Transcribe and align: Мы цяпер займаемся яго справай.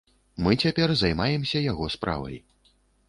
Мы 0.45 0.55
цяпер 0.63 0.93
займаемся 1.01 1.61
яго 1.71 1.91
справай. 1.97 2.41